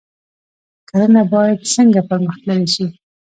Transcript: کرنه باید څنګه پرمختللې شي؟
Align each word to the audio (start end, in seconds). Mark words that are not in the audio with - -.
کرنه 0.89 1.23
باید 1.33 1.59
څنګه 1.73 1.99
پرمختللې 2.09 2.67
شي؟ 2.73 2.85